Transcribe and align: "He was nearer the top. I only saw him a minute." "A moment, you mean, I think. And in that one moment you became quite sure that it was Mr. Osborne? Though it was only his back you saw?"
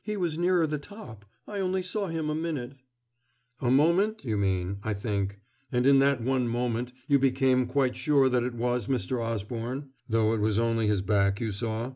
"He 0.00 0.16
was 0.16 0.38
nearer 0.38 0.64
the 0.64 0.78
top. 0.78 1.24
I 1.48 1.58
only 1.58 1.82
saw 1.82 2.06
him 2.06 2.30
a 2.30 2.36
minute." 2.36 2.76
"A 3.60 3.68
moment, 3.68 4.24
you 4.24 4.36
mean, 4.36 4.78
I 4.84 4.94
think. 4.94 5.40
And 5.72 5.84
in 5.88 5.98
that 5.98 6.22
one 6.22 6.46
moment 6.46 6.92
you 7.08 7.18
became 7.18 7.66
quite 7.66 7.96
sure 7.96 8.28
that 8.28 8.44
it 8.44 8.54
was 8.54 8.86
Mr. 8.86 9.20
Osborne? 9.20 9.90
Though 10.08 10.32
it 10.34 10.40
was 10.40 10.60
only 10.60 10.86
his 10.86 11.02
back 11.02 11.40
you 11.40 11.50
saw?" 11.50 11.94